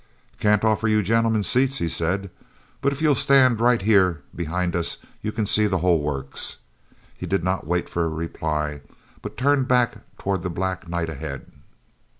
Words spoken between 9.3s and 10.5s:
turned back toward the